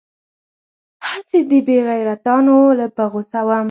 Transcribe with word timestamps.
هسې 1.09 1.39
دې 1.49 1.59
بې 1.67 1.77
غيرتانو 1.87 2.57
له 2.79 2.85
په 2.95 3.03
غوسه 3.11 3.41
وم. 3.47 3.59